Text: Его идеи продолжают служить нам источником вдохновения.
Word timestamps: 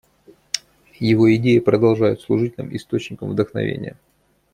Его 0.97 1.35
идеи 1.35 1.59
продолжают 1.59 2.21
служить 2.21 2.57
нам 2.57 2.75
источником 2.75 3.29
вдохновения. 3.29 3.97